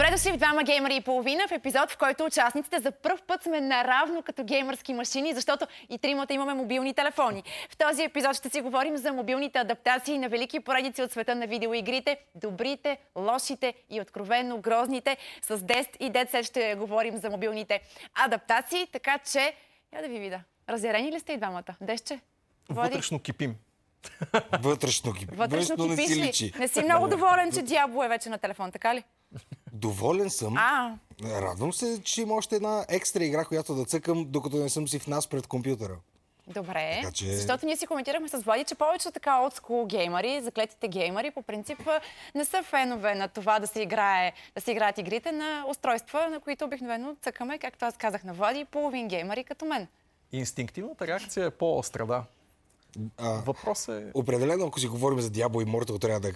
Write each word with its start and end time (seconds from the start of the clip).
Добре 0.00 0.10
дошли 0.10 0.32
в 0.32 0.36
двама 0.36 0.62
геймери 0.62 0.96
и 0.96 1.00
половина 1.00 1.48
в 1.48 1.52
епизод, 1.52 1.90
в 1.90 1.98
който 1.98 2.24
участниците 2.24 2.80
за 2.80 2.90
първ 2.90 3.18
път 3.26 3.42
сме 3.42 3.60
наравно 3.60 4.22
като 4.22 4.44
геймърски 4.44 4.94
машини, 4.94 5.34
защото 5.34 5.66
и 5.90 5.98
тримата 5.98 6.34
имаме 6.34 6.54
мобилни 6.54 6.94
телефони. 6.94 7.42
В 7.70 7.76
този 7.76 8.02
епизод 8.02 8.36
ще 8.36 8.50
си 8.50 8.60
говорим 8.60 8.96
за 8.96 9.12
мобилните 9.12 9.58
адаптации 9.58 10.18
на 10.18 10.28
велики 10.28 10.60
поредици 10.60 11.02
от 11.02 11.12
света 11.12 11.34
на 11.34 11.46
видеоигрите, 11.46 12.16
добрите, 12.34 12.98
лошите 13.16 13.74
и 13.90 14.00
откровенно 14.00 14.60
грозните. 14.60 15.16
С 15.42 15.58
Дест 15.58 15.90
и 16.00 16.10
Децет 16.10 16.44
ще 16.44 16.74
говорим 16.74 17.16
за 17.16 17.30
мобилните 17.30 17.80
адаптации, 18.14 18.86
така 18.92 19.18
че 19.18 19.54
я 19.96 20.02
да 20.02 20.08
ви 20.08 20.18
видя. 20.18 20.40
Разярени 20.68 21.12
ли 21.12 21.20
сте 21.20 21.32
и 21.32 21.36
двамата? 21.36 21.74
Десче? 21.80 22.20
Води? 22.70 22.88
Вътрешно 22.88 23.18
кипим. 23.18 23.56
Вътрешно 24.60 25.12
кипим. 25.12 25.36
Вътрешно 25.36 25.76
кипиш 25.76 25.96
не 25.96 26.06
си, 26.06 26.22
личи. 26.22 26.52
не 26.58 26.68
си 26.68 26.82
много 26.82 27.08
доволен, 27.08 27.52
че 27.52 27.62
Диабло 27.62 28.04
е 28.04 28.08
вече 28.08 28.28
на 28.28 28.38
телефон, 28.38 28.72
така 28.72 28.94
ли? 28.94 29.04
Доволен 29.72 30.30
съм. 30.30 30.54
А. 30.56 30.94
Радвам 31.24 31.72
се, 31.72 32.02
че 32.02 32.22
има 32.22 32.34
още 32.34 32.56
една 32.56 32.84
екстра 32.88 33.24
игра, 33.24 33.44
която 33.44 33.74
да 33.74 33.84
цъкам, 33.84 34.24
докато 34.28 34.56
не 34.56 34.68
съм 34.68 34.88
си 34.88 34.98
в 34.98 35.06
нас 35.06 35.26
пред 35.26 35.46
компютъра. 35.46 35.96
Добре, 36.46 36.98
така, 37.00 37.12
че... 37.12 37.36
защото 37.36 37.66
ние 37.66 37.76
си 37.76 37.86
коментирахме 37.86 38.28
с 38.28 38.38
Влади, 38.38 38.64
че 38.64 38.74
повечето 38.74 39.12
така 39.12 39.30
school 39.30 39.86
геймери, 39.86 40.40
заклетите 40.42 40.88
геймери, 40.88 41.30
по 41.30 41.42
принцип 41.42 41.78
не 42.34 42.44
са 42.44 42.62
фенове 42.62 43.14
на 43.14 43.28
това 43.28 43.58
да 43.58 43.66
се, 43.66 43.82
играе, 43.82 44.32
да 44.54 44.60
се 44.60 44.70
играят 44.70 44.98
игрите 44.98 45.32
на 45.32 45.64
устройства, 45.68 46.28
на 46.30 46.40
които 46.40 46.64
обикновено 46.64 47.16
цъкаме, 47.22 47.58
както 47.58 47.84
аз 47.84 47.96
казах 47.96 48.24
на 48.24 48.34
Влади, 48.34 48.64
половин 48.64 49.08
геймери 49.08 49.44
като 49.44 49.64
мен. 49.64 49.86
Инстинктивната 50.32 51.06
реакция 51.06 51.46
е 51.46 51.50
по-остра, 51.50 52.06
да. 52.06 52.24
Въпрос 53.18 53.88
е... 53.88 54.10
Определено, 54.14 54.66
ако 54.66 54.80
си 54.80 54.88
говорим 54.88 55.20
за 55.20 55.30
Diablo 55.30 55.64
Immortal, 55.66 56.00
трябва 56.00 56.20
да 56.20 56.32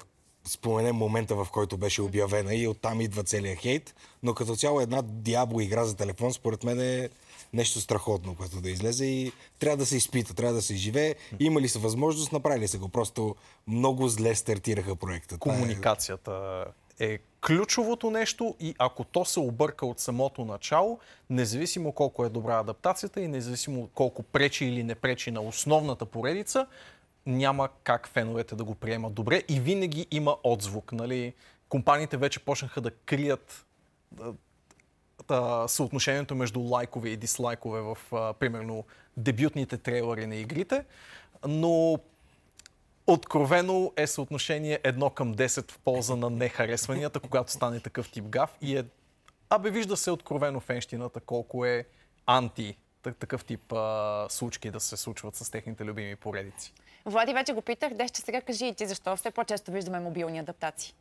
споменем 0.46 0.96
момента, 0.96 1.34
в 1.34 1.46
който 1.52 1.76
беше 1.76 2.02
обявена 2.02 2.54
и 2.54 2.68
оттам 2.68 3.00
идва 3.00 3.24
целият 3.24 3.58
хейт. 3.58 3.94
Но 4.22 4.34
като 4.34 4.56
цяло 4.56 4.80
една 4.80 5.02
Diablo 5.02 5.62
игра 5.62 5.84
за 5.84 5.96
телефон, 5.96 6.32
според 6.32 6.64
мен 6.64 6.80
е 6.80 7.08
нещо 7.52 7.80
страхотно, 7.80 8.34
което 8.36 8.60
да 8.60 8.70
излезе 8.70 9.06
и 9.06 9.32
трябва 9.58 9.76
да 9.76 9.86
се 9.86 9.96
изпита, 9.96 10.34
трябва 10.34 10.54
да 10.54 10.62
се 10.62 10.74
изживее. 10.74 11.14
Има 11.40 11.60
ли 11.60 11.68
са 11.68 11.78
възможност, 11.78 12.32
направили 12.32 12.68
се 12.68 12.78
го. 12.78 12.88
Просто 12.88 13.36
много 13.68 14.08
зле 14.08 14.34
стартираха 14.34 14.96
проекта. 14.96 15.38
Комуникацията 15.38 16.64
е 17.00 17.18
ключовото 17.46 18.10
нещо 18.10 18.54
и 18.60 18.74
ако 18.78 19.04
то 19.04 19.24
се 19.24 19.40
обърка 19.40 19.86
от 19.86 20.00
самото 20.00 20.44
начало, 20.44 20.98
независимо 21.30 21.92
колко 21.92 22.24
е 22.24 22.28
добра 22.28 22.58
адаптацията 22.58 23.20
и 23.20 23.28
независимо 23.28 23.88
колко 23.94 24.22
пречи 24.22 24.64
или 24.64 24.82
не 24.82 24.94
пречи 24.94 25.30
на 25.30 25.40
основната 25.40 26.06
поредица, 26.06 26.66
няма 27.26 27.68
как 27.84 28.08
феновете 28.08 28.54
да 28.54 28.64
го 28.64 28.74
приемат 28.74 29.14
добре 29.14 29.42
и 29.48 29.60
винаги 29.60 30.06
има 30.10 30.36
отзвук. 30.42 30.92
Нали? 30.92 31.34
Компаниите 31.68 32.16
вече 32.16 32.40
почнаха 32.40 32.80
да 32.80 32.90
крият 32.90 33.66
съотношението 35.66 36.34
между 36.34 36.60
лайкове 36.60 37.08
и 37.08 37.16
дислайкове 37.16 37.80
в, 37.80 37.98
а, 38.12 38.32
примерно, 38.32 38.84
дебютните 39.16 39.78
трейлери 39.78 40.26
на 40.26 40.36
игрите, 40.36 40.84
но 41.46 41.98
откровено 43.06 43.92
е 43.96 44.06
съотношение 44.06 44.80
едно 44.84 45.10
към 45.10 45.34
10 45.34 45.70
в 45.70 45.78
полза 45.78 46.16
на 46.16 46.30
нехаресванията, 46.30 47.20
когато 47.20 47.52
стане 47.52 47.80
такъв 47.80 48.10
тип 48.10 48.24
гав 48.24 48.56
и 48.60 48.76
е... 48.76 48.84
Абе, 49.50 49.70
вижда 49.70 49.96
се 49.96 50.10
откровено 50.10 50.60
фенщината 50.60 51.20
колко 51.20 51.64
е 51.64 51.84
анти 52.26 52.76
такъв 53.12 53.44
тип 53.44 53.72
а, 53.72 54.26
случки 54.28 54.70
да 54.70 54.80
се 54.80 54.96
случват 54.96 55.36
с 55.36 55.50
техните 55.50 55.84
любими 55.84 56.16
поредици. 56.16 56.72
Влади, 57.06 57.32
вече 57.32 57.52
го 57.52 57.62
питах, 57.62 57.94
де 57.94 58.08
ще 58.08 58.20
сега 58.20 58.40
кажи 58.40 58.66
и 58.66 58.74
ти 58.74 58.86
защо 58.86 59.16
все 59.16 59.30
по-често 59.30 59.72
виждаме 59.72 60.00
мобилни 60.00 60.38
адаптации. 60.38 60.94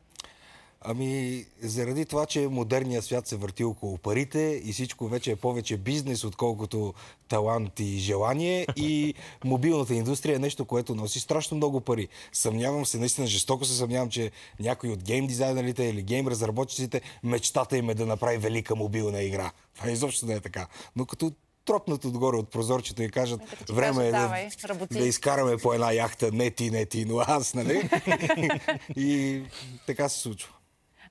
Ами, 0.86 1.44
заради 1.62 2.04
това, 2.04 2.26
че 2.26 2.48
модерният 2.48 3.04
свят 3.04 3.26
се 3.26 3.36
върти 3.36 3.64
около 3.64 3.98
парите 3.98 4.60
и 4.64 4.72
всичко 4.72 5.08
вече 5.08 5.30
е 5.30 5.36
повече 5.36 5.76
бизнес, 5.76 6.24
отколкото 6.24 6.94
талант 7.28 7.80
и 7.80 7.98
желание. 7.98 8.66
И 8.76 9.14
мобилната 9.44 9.94
индустрия 9.94 10.36
е 10.36 10.38
нещо, 10.38 10.64
което 10.64 10.94
носи 10.94 11.20
страшно 11.20 11.56
много 11.56 11.80
пари. 11.80 12.08
Съмнявам 12.32 12.86
се, 12.86 12.98
наистина 12.98 13.26
жестоко 13.26 13.64
се 13.64 13.76
съмнявам, 13.76 14.10
че 14.10 14.30
някой 14.60 14.90
от 14.90 15.04
гейм 15.04 15.26
дизайнерите 15.26 15.84
или 15.84 16.02
гейм 16.02 16.28
разработчиците 16.28 17.00
мечтата 17.22 17.76
им 17.76 17.90
е 17.90 17.94
да 17.94 18.06
направи 18.06 18.38
велика 18.38 18.76
мобилна 18.76 19.22
игра. 19.22 19.50
Това 19.76 19.90
изобщо 19.90 20.26
не 20.26 20.34
е 20.34 20.40
така. 20.40 20.66
Но 20.96 21.06
като 21.06 21.32
тропнат 21.64 22.04
отгоре 22.04 22.36
от 22.36 22.50
прозорчето 22.50 23.02
и 23.02 23.10
кажат, 23.10 23.40
време 23.70 24.06
е 24.06 24.10
да, 24.10 24.48
да 24.90 25.06
изкараме 25.06 25.56
по 25.56 25.72
една 25.74 25.92
яхта, 25.92 26.30
не 26.32 26.50
ти, 26.50 26.70
не 26.70 26.86
ти, 26.86 27.04
но 27.04 27.18
аз, 27.18 27.54
нали? 27.54 27.90
и 28.96 29.42
така 29.86 30.08
се 30.08 30.20
случва. 30.20 30.54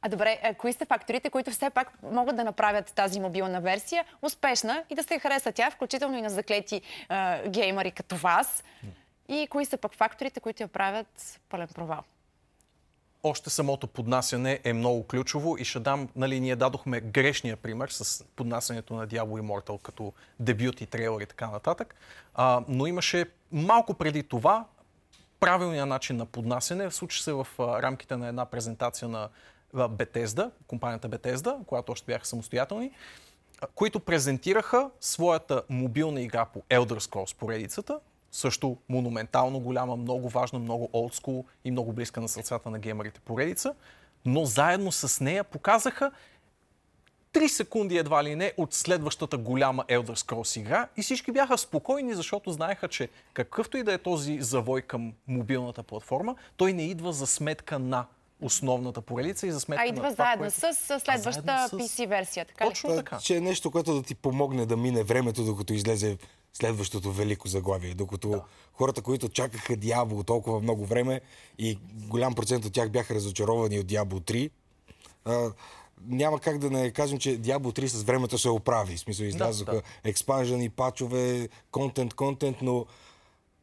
А 0.05 0.09
добре, 0.09 0.55
кои 0.57 0.73
са 0.73 0.85
факторите, 0.85 1.29
които 1.29 1.51
все 1.51 1.69
пак 1.69 2.03
могат 2.11 2.35
да 2.35 2.43
направят 2.43 2.93
тази 2.95 3.19
мобилна 3.19 3.61
версия 3.61 4.05
успешна 4.21 4.83
и 4.89 4.95
да 4.95 5.03
се 5.03 5.19
хареса 5.19 5.51
тя, 5.51 5.71
включително 5.71 6.17
и 6.17 6.21
на 6.21 6.29
заклети 6.29 6.75
е, 6.75 7.49
геймери 7.49 7.91
като 7.91 8.15
вас? 8.15 8.63
И 9.29 9.47
кои 9.49 9.65
са 9.65 9.77
пък 9.77 9.95
факторите, 9.95 10.39
които 10.39 10.63
я 10.63 10.67
правят 10.67 11.39
пълен 11.49 11.67
провал? 11.67 12.03
Още 13.23 13.49
самото 13.49 13.87
поднасяне 13.87 14.59
е 14.63 14.73
много 14.73 15.07
ключово 15.07 15.57
и 15.57 15.65
ще 15.65 15.79
дам, 15.79 16.09
нали, 16.15 16.39
ние 16.39 16.55
дадохме 16.55 17.01
грешния 17.01 17.57
пример 17.57 17.89
с 17.89 18.25
поднасянето 18.35 18.93
на 18.93 19.07
Diablo 19.07 19.41
Immortal 19.41 19.81
като 19.81 20.13
дебют 20.39 20.81
и 20.81 20.85
трейлер 20.85 21.21
и 21.21 21.25
така 21.25 21.47
нататък, 21.49 21.95
а, 22.35 22.63
но 22.67 22.87
имаше 22.87 23.25
малко 23.51 23.93
преди 23.93 24.23
това 24.23 24.65
правилният 25.39 25.89
начин 25.89 26.17
на 26.17 26.25
поднасяне. 26.25 26.91
Случи 26.91 27.23
се 27.23 27.33
в 27.33 27.47
а, 27.59 27.81
рамките 27.81 28.17
на 28.17 28.27
една 28.27 28.45
презентация 28.45 29.07
на 29.07 29.29
Bethesda, 29.73 30.51
компанията 30.67 31.09
Bethesda, 31.09 31.65
която 31.65 31.91
още 31.91 32.05
бяха 32.05 32.25
самостоятелни, 32.25 32.91
които 33.75 33.99
презентираха 33.99 34.89
своята 35.01 35.63
мобилна 35.69 36.21
игра 36.21 36.45
по 36.45 36.59
Elder 36.59 36.99
Scrolls 36.99 37.37
поредицата, 37.37 37.99
също 38.33 38.77
монументално 38.89 39.59
голяма, 39.59 39.95
много 39.95 40.29
важна, 40.29 40.59
много 40.59 40.89
олдскул 40.93 41.45
и 41.65 41.71
много 41.71 41.93
близка 41.93 42.21
на 42.21 42.27
сърцата 42.27 42.69
на 42.69 42.79
геймерите 42.79 43.19
поредица, 43.19 43.73
но 44.25 44.45
заедно 44.45 44.91
с 44.91 45.23
нея 45.23 45.43
показаха 45.43 46.11
3 47.33 47.47
секунди 47.47 47.97
едва 47.97 48.23
ли 48.23 48.35
не 48.35 48.53
от 48.57 48.73
следващата 48.73 49.37
голяма 49.37 49.83
Elder 49.83 50.17
Scrolls 50.17 50.59
игра 50.59 50.87
и 50.97 51.01
всички 51.01 51.31
бяха 51.31 51.57
спокойни, 51.57 52.13
защото 52.13 52.51
знаеха, 52.51 52.87
че 52.87 53.09
какъвто 53.33 53.77
и 53.77 53.83
да 53.83 53.93
е 53.93 53.97
този 53.97 54.41
завой 54.41 54.81
към 54.81 55.13
мобилната 55.27 55.83
платформа, 55.83 56.35
той 56.57 56.73
не 56.73 56.83
идва 56.83 57.13
за 57.13 57.27
сметка 57.27 57.79
на 57.79 58.05
основната 58.41 59.01
поредица 59.01 59.47
и 59.47 59.51
за 59.51 59.59
сметка 59.59 59.83
а 59.83 59.87
идва 59.87 60.03
на 60.03 60.11
това, 60.11 60.25
заедно 60.25 60.43
което... 60.43 60.75
с 60.75 60.99
следващата 60.99 61.67
с... 61.67 61.71
PC 61.71 62.07
версия, 62.07 62.45
така 62.45 62.65
Точно 62.65 62.91
ли? 62.91 62.95
така. 62.95 63.17
Че 63.17 63.35
е 63.35 63.41
нещо, 63.41 63.71
което 63.71 63.93
да 63.93 64.03
ти 64.03 64.15
помогне 64.15 64.65
да 64.65 64.77
мине 64.77 65.03
времето, 65.03 65.43
докато 65.43 65.73
излезе 65.73 66.17
следващото 66.53 67.11
велико 67.11 67.47
заглавие. 67.47 67.93
Докато 67.93 68.29
да. 68.29 68.43
хората, 68.73 69.01
които 69.01 69.29
чакаха 69.29 69.75
Диабло 69.75 70.23
толкова 70.23 70.59
много 70.59 70.85
време 70.85 71.21
и 71.59 71.79
голям 71.93 72.35
процент 72.35 72.65
от 72.65 72.73
тях 72.73 72.89
бяха 72.89 73.15
разочаровани 73.15 73.79
от 73.79 73.87
Диабло 73.87 74.19
3, 74.19 74.49
а, 75.25 75.51
няма 76.07 76.39
как 76.39 76.57
да 76.57 76.69
не 76.69 76.91
кажем, 76.91 77.17
че 77.19 77.41
Diablo 77.41 77.79
3 77.79 77.85
с 77.85 78.03
времето 78.03 78.37
се 78.37 78.49
оправи. 78.49 78.95
В 78.95 78.99
смисъл 78.99 79.23
излязоха 79.23 79.71
да, 79.71 79.77
да. 79.77 80.09
експанжени, 80.09 80.69
пачове, 80.69 81.49
контент, 81.71 82.13
контент, 82.13 82.57
но 82.61 82.85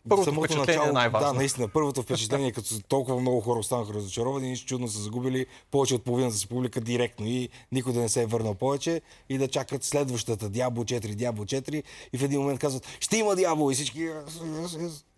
Първото 0.09 0.31
самото 0.31 0.44
впечатление 0.44 0.77
начало, 0.77 0.88
е 0.88 0.93
най-важно. 0.93 1.33
Да, 1.33 1.38
наистина. 1.38 1.69
Първото 1.69 2.03
впечатление, 2.03 2.53
като 2.53 2.83
толкова 2.83 3.21
много 3.21 3.41
хора 3.41 3.59
останаха 3.59 3.94
разочаровани, 3.94 4.49
нищо 4.49 4.66
чудно 4.66 4.88
са 4.88 5.00
загубили 5.00 5.47
повече 5.71 5.94
от 5.94 6.05
половината 6.05 6.37
си 6.37 6.49
публика 6.49 6.81
директно 6.81 7.27
и 7.27 7.49
никой 7.72 7.93
да 7.93 8.00
не 8.00 8.09
се 8.09 8.22
е 8.22 8.27
върнал 8.27 8.55
повече 8.55 9.00
и 9.28 9.38
да 9.38 9.49
чакат 9.49 9.84
следващата 9.84 10.50
Diablo 10.50 11.00
4, 11.00 11.00
Diablo 11.00 11.62
4 11.62 11.83
и 12.12 12.19
в 12.19 12.22
един 12.22 12.41
момент 12.41 12.61
казват, 12.61 12.87
ще 13.00 13.16
има 13.16 13.31
Diablo 13.31 13.72
и 13.72 13.75
всички... 13.75 14.09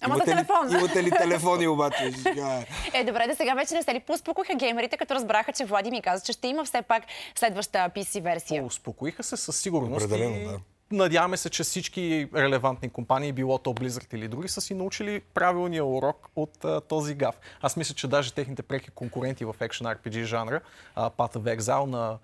Ама 0.00 0.14
имате 0.14 0.30
телефон. 0.30 0.68
Ли, 0.68 0.78
имате 0.78 1.02
ли 1.02 1.10
телефони 1.10 1.66
обаче? 1.66 2.04
е, 2.94 3.04
добре, 3.04 3.26
да 3.26 3.36
сега 3.36 3.54
вече 3.54 3.74
не 3.74 3.82
се 3.82 3.94
ли 3.94 4.00
поуспокоиха 4.00 4.54
геймерите, 4.54 4.96
като 4.96 5.14
разбраха, 5.14 5.52
че 5.52 5.64
Влади 5.64 5.90
ми 5.90 6.02
каза, 6.02 6.24
че 6.24 6.32
ще 6.32 6.48
има 6.48 6.64
все 6.64 6.82
пак 6.82 7.02
следваща 7.34 7.90
PC 7.96 8.22
версия? 8.22 8.64
Успокоиха 8.64 9.22
се 9.22 9.36
със 9.36 9.56
сигурност. 9.56 10.04
Определено, 10.04 10.50
да 10.50 10.58
Надяваме 10.92 11.36
се, 11.36 11.50
че 11.50 11.62
всички 11.62 12.28
релевантни 12.34 12.88
компании, 12.88 13.32
било 13.32 13.58
то 13.58 13.70
Blizzard 13.70 14.14
или 14.14 14.28
други, 14.28 14.48
са 14.48 14.60
си 14.60 14.74
научили 14.74 15.20
правилния 15.20 15.84
урок 15.84 16.28
от 16.36 16.64
а, 16.64 16.80
този 16.80 17.14
гав. 17.14 17.34
Аз 17.60 17.76
мисля, 17.76 17.94
че 17.94 18.08
даже 18.08 18.32
техните 18.32 18.62
преки 18.62 18.90
конкуренти 18.90 19.44
в 19.44 19.54
Action 19.60 19.96
RPG 19.96 20.22
жанра, 20.22 20.60
а, 20.94 21.10
Path 21.10 21.36
of 21.36 21.58
Exile 21.58 21.86
на 21.86 22.18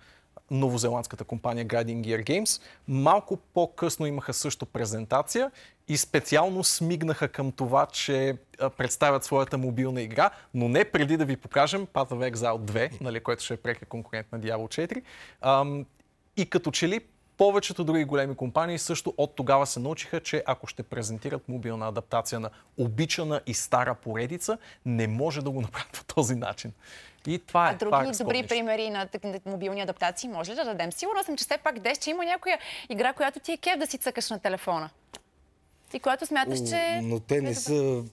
новозеландската 0.51 1.25
компания 1.25 1.67
Guiding 1.67 2.01
Gear 2.01 2.25
Games, 2.25 2.63
малко 2.89 3.37
по-късно 3.37 4.07
имаха 4.07 4.35
също 4.35 4.67
презентация 4.67 5.51
и 5.89 5.97
специално 5.97 6.65
смигнаха 6.65 7.29
към 7.29 7.53
това, 7.53 7.87
че 7.87 8.37
представят 8.77 9.25
своята 9.25 9.59
мобилна 9.59 10.03
игра, 10.03 10.31
но 10.55 10.69
не 10.69 10.85
преди 10.85 11.17
да 11.17 11.25
ви 11.25 11.37
покажем 11.37 11.87
Path 11.87 12.11
of 12.11 12.33
Exile 12.33 12.59
2, 12.59 13.01
нали, 13.01 13.21
който 13.21 13.45
ще 13.45 13.55
е 13.55 13.57
преки 13.57 13.85
конкурент 13.85 14.27
на 14.33 14.41
Diablo 14.41 14.93
4. 14.93 15.03
Ам, 15.41 15.87
и 16.37 16.47
като 16.47 16.71
че 16.71 16.89
ли 16.89 17.01
повечето 17.39 17.85
други 17.85 18.05
големи 18.05 18.37
компании 18.37 18.79
също 18.79 19.15
от 19.17 19.35
тогава 19.35 19.67
се 19.67 19.81
научиха, 19.81 20.21
че 20.21 20.43
ако 20.47 20.67
ще 20.67 20.83
презентират 20.83 21.49
мобилна 21.49 21.89
адаптация 21.89 22.41
на 22.41 22.51
обичана 22.77 23.41
и 23.47 23.55
стара 23.55 23.95
поредица, 23.95 24.59
не 24.87 25.07
може 25.07 25.43
да 25.43 25.51
го 25.51 25.61
направят 25.61 25.93
по 25.93 26.15
този 26.15 26.35
начин. 26.35 26.73
И 27.27 27.39
това 27.39 27.69
е. 27.69 27.71
А 27.71 27.77
други 27.77 27.91
това 27.91 28.05
е 28.05 28.13
добри 28.13 28.47
примери 28.47 28.91
на, 28.91 29.09
мобилни 29.47 29.81
адаптации 29.81 30.29
може 30.29 30.51
ли 30.51 30.55
да 30.55 30.65
дадем? 30.65 30.93
Сигурна 30.93 31.25
съм, 31.25 31.37
че 31.37 31.45
все 31.45 31.59
пак 31.59 31.79
деш, 31.79 31.99
че 31.99 32.11
има 32.11 32.25
някоя 32.25 32.59
игра, 32.89 33.13
която 33.13 33.41
ти 33.41 33.53
е 33.53 33.57
кев 33.57 33.79
да 33.79 33.87
си 33.87 33.99
цъкаш 33.99 34.31
на 34.31 34.39
телефона. 34.39 34.91
И 35.95 36.01
която 36.01 36.27
смяташ, 36.27 36.59
че... 36.69 37.01
Но 37.03 37.21
те 37.21 37.41
не 37.41 37.55
са 37.55 38.05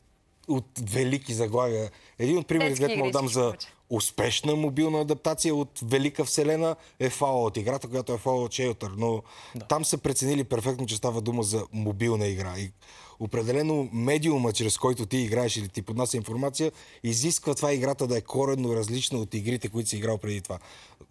от 0.47 0.65
велики 0.91 1.33
заглавия. 1.33 1.91
Един 2.19 2.37
от 2.37 2.47
примерите, 2.47 2.81
където 2.81 2.97
мога 2.99 3.11
да 3.11 3.19
дам 3.19 3.27
за 3.27 3.53
успешна 3.89 4.55
мобилна 4.55 5.01
адаптация 5.01 5.55
от 5.55 5.79
велика 5.83 6.25
вселена 6.25 6.75
е 6.99 7.09
Fallout. 7.09 7.57
Играта, 7.57 7.87
която 7.87 8.13
е 8.13 8.17
Fallout 8.17 8.73
Shelter. 8.73 8.89
Но 8.97 9.23
там 9.69 9.85
са 9.85 9.97
преценили 9.97 10.43
перфектно, 10.43 10.85
че 10.85 10.95
става 10.95 11.21
дума 11.21 11.43
за 11.43 11.65
мобилна 11.71 12.27
игра. 12.27 12.53
И 12.57 12.71
определено 13.19 13.89
медиума, 13.93 14.53
чрез 14.53 14.77
който 14.77 15.05
ти 15.05 15.17
играеш 15.17 15.57
или 15.57 15.69
ти 15.69 15.81
поднася 15.81 16.17
информация, 16.17 16.71
изисква 17.03 17.55
това 17.55 17.73
играта 17.73 18.07
да 18.07 18.17
е 18.17 18.21
коренно 18.21 18.75
различна 18.75 19.19
от 19.19 19.33
игрите, 19.33 19.69
които 19.69 19.89
си 19.89 19.97
играл 19.97 20.17
преди 20.17 20.41
това. 20.41 20.59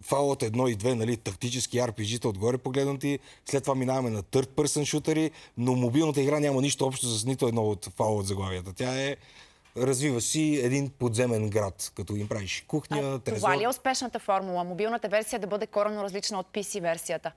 Fallout 0.05 0.49
1 0.49 0.69
и 0.69 0.77
2, 0.77 0.93
нали, 0.93 1.17
тактически 1.17 1.77
RPG-та 1.77 2.27
отгоре 2.27 2.57
погледнати, 2.57 3.19
след 3.45 3.63
това 3.63 3.75
минаваме 3.75 4.09
на 4.09 4.23
third 4.23 4.47
person 4.47 4.85
шутери, 4.85 5.31
но 5.57 5.75
мобилната 5.75 6.21
игра 6.21 6.39
няма 6.39 6.61
нищо 6.61 6.85
общо 6.85 7.07
с 7.07 7.25
нито 7.25 7.47
едно 7.47 7.61
от 7.61 7.85
Fallout 7.85 8.21
заглавията. 8.21 8.73
Тя 8.73 9.01
е 9.01 9.15
развива 9.77 10.21
си 10.21 10.59
един 10.63 10.89
подземен 10.89 11.49
град, 11.49 11.91
като 11.95 12.15
им 12.15 12.27
правиш 12.27 12.65
кухня, 12.67 13.19
трезор, 13.19 13.37
Това 13.37 13.57
ли 13.57 13.63
е 13.63 13.67
успешната 13.67 14.19
формула? 14.19 14.63
Мобилната 14.63 15.07
версия 15.07 15.39
да 15.39 15.47
бъде 15.47 15.67
коренно 15.67 16.03
различна 16.03 16.39
от 16.39 16.47
PC 16.53 16.81
версията? 16.81 17.31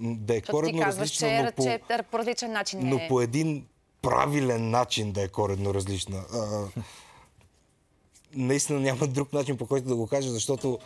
да 0.00 0.34
е 0.34 0.36
Защото 0.36 0.46
ти 0.46 0.50
коренно 0.50 0.82
казваш, 0.82 1.02
различна, 1.02 1.28
че, 1.28 1.42
но 1.42 1.52
по, 1.52 1.62
че 1.62 1.80
е 1.94 2.02
по 2.02 2.18
различен 2.18 2.52
начин 2.52 2.80
но 2.82 2.96
е. 2.96 3.08
по 3.08 3.20
един 3.20 3.66
правилен 4.02 4.70
начин 4.70 5.12
да 5.12 5.22
е 5.22 5.28
коренно 5.28 5.74
различна. 5.74 6.24
А, 6.32 6.68
наистина 8.34 8.80
няма 8.80 9.06
друг 9.06 9.32
начин 9.32 9.56
по 9.56 9.66
който 9.66 9.88
да 9.88 9.96
го 9.96 10.06
кажа, 10.06 10.30
защото 10.30 10.78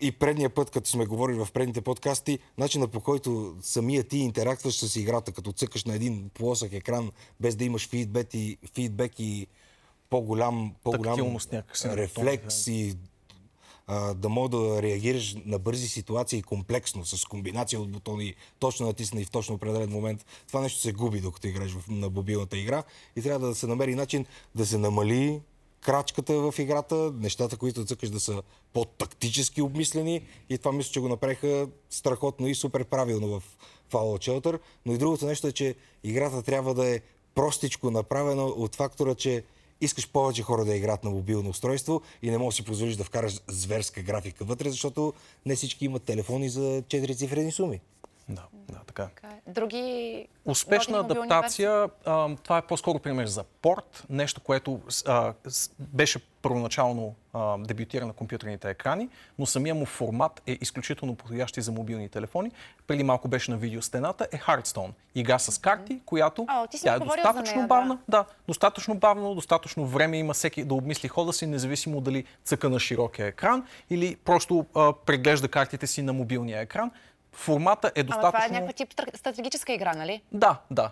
и 0.00 0.12
предния 0.12 0.50
път, 0.50 0.70
като 0.70 0.90
сме 0.90 1.06
говорили 1.06 1.44
в 1.44 1.48
предните 1.52 1.80
подкасти, 1.80 2.38
начина 2.58 2.88
по 2.88 3.00
който 3.00 3.56
самия 3.62 4.04
ти 4.04 4.18
интерактваш 4.18 4.74
с 4.74 4.96
играта, 4.96 5.32
като 5.32 5.52
цъкаш 5.52 5.84
на 5.84 5.94
един 5.94 6.30
плосък 6.34 6.72
екран, 6.72 7.12
без 7.40 7.56
да 7.56 7.64
имаш 7.64 7.88
фидбек 7.88 8.34
и, 8.34 8.58
фидбек 8.74 9.20
и 9.20 9.46
по-голям, 10.10 10.74
по-голям 10.84 11.36
рефлекс 11.84 12.66
и 12.66 12.96
да 14.14 14.28
мога 14.28 14.48
да 14.48 14.82
реагираш 14.82 15.36
на 15.46 15.58
бързи 15.58 15.88
ситуации 15.88 16.42
комплексно, 16.42 17.04
с 17.04 17.24
комбинация 17.24 17.80
от 17.80 17.90
бутони, 17.90 18.34
точно 18.58 18.86
натиснати 18.86 19.24
в 19.24 19.30
точно 19.30 19.54
определен 19.54 19.90
момент. 19.90 20.26
Това 20.48 20.60
нещо 20.60 20.80
се 20.80 20.92
губи, 20.92 21.20
докато 21.20 21.48
играеш 21.48 21.72
на 21.88 22.10
мобилната 22.10 22.58
игра 22.58 22.82
и 23.16 23.22
трябва 23.22 23.46
да 23.48 23.54
се 23.54 23.66
намери 23.66 23.94
начин 23.94 24.26
да 24.54 24.66
се 24.66 24.78
намали 24.78 25.40
крачката 25.80 26.34
в 26.34 26.58
играта, 26.58 27.12
нещата, 27.14 27.56
които 27.56 27.84
цъкаш 27.84 28.10
да 28.10 28.20
са 28.20 28.42
по-тактически 28.72 29.62
обмислени 29.62 30.22
и 30.48 30.58
това 30.58 30.72
мисля, 30.72 30.92
че 30.92 31.00
го 31.00 31.08
направиха 31.08 31.68
страхотно 31.90 32.48
и 32.48 32.54
супер 32.54 32.84
правилно 32.84 33.28
в 33.28 33.42
Fallout 33.92 34.30
Shelter. 34.30 34.58
Но 34.86 34.92
и 34.92 34.98
другото 34.98 35.26
нещо 35.26 35.46
е, 35.46 35.52
че 35.52 35.74
играта 36.04 36.42
трябва 36.42 36.74
да 36.74 36.94
е 36.94 37.00
простичко 37.34 37.90
направена 37.90 38.44
от 38.44 38.76
фактора, 38.76 39.14
че 39.14 39.44
искаш 39.82 40.08
повече 40.08 40.42
хора 40.42 40.64
да 40.64 40.76
играят 40.76 41.04
на 41.04 41.10
мобилно 41.10 41.50
устройство 41.50 42.02
и 42.22 42.30
не 42.30 42.38
можеш 42.38 42.58
да 42.58 42.62
си 42.62 42.66
позволиш 42.66 42.96
да 42.96 43.04
вкараш 43.04 43.40
зверска 43.48 44.02
графика 44.02 44.44
вътре, 44.44 44.70
защото 44.70 45.12
не 45.46 45.56
всички 45.56 45.84
имат 45.84 46.02
телефони 46.02 46.48
за 46.48 46.60
4 46.60 47.16
цифрени 47.16 47.52
суми. 47.52 47.80
Да, 48.28 48.42
да, 48.68 48.80
така. 48.86 49.02
е. 49.02 49.26
Е. 49.26 49.52
Други 49.52 50.26
Успешна 50.44 50.98
адаптация, 50.98 51.88
а, 52.04 52.36
това 52.36 52.58
е 52.58 52.66
по-скоро 52.66 52.98
пример 52.98 53.26
за 53.26 53.44
порт, 53.44 54.04
нещо, 54.10 54.40
което 54.40 54.80
а, 55.06 55.34
беше 55.78 56.20
първоначално 56.42 57.14
а, 57.32 57.58
дебютира 57.58 58.06
на 58.06 58.12
компютърните 58.12 58.70
екрани, 58.70 59.08
но 59.38 59.46
самия 59.46 59.74
му 59.74 59.86
формат 59.86 60.42
е 60.46 60.58
изключително 60.60 61.14
подходящ 61.14 61.62
за 61.62 61.72
мобилни 61.72 62.08
телефони. 62.08 62.50
Преди 62.86 63.04
малко 63.04 63.28
беше 63.28 63.50
на 63.50 63.56
видеостената, 63.56 64.28
е 64.32 64.38
Hearthstone. 64.38 64.90
Игра 65.14 65.38
с 65.38 65.60
карти, 65.60 66.00
която 66.06 66.44
А, 66.48 66.66
тя 66.66 66.94
е 66.94 66.98
достатъчно 66.98 67.56
нея, 67.56 67.64
да. 67.64 67.66
бавна. 67.66 67.98
Да, 68.08 68.24
достатъчно 68.48 68.94
бавно, 68.94 69.34
достатъчно 69.34 69.86
време 69.86 70.18
има 70.18 70.34
всеки 70.34 70.64
да 70.64 70.74
обмисли 70.74 71.08
хода 71.08 71.32
си, 71.32 71.46
независимо 71.46 72.00
дали 72.00 72.24
цъка 72.44 72.70
на 72.70 72.80
широкия 72.80 73.26
екран 73.26 73.66
или 73.90 74.16
просто 74.16 74.66
а, 74.74 74.92
преглежда 74.92 75.48
картите 75.48 75.86
си 75.86 76.02
на 76.02 76.12
мобилния 76.12 76.60
екран. 76.60 76.90
Формата 77.32 77.92
е 77.94 78.00
Ама 78.00 78.06
достатъчно... 78.06 78.30
това 78.32 78.44
е 78.44 78.48
някаква 78.48 78.72
тип 78.72 78.94
стра- 78.94 79.16
стратегическа 79.16 79.72
игра, 79.72 79.92
нали? 79.94 80.22
Да, 80.32 80.60
да. 80.70 80.90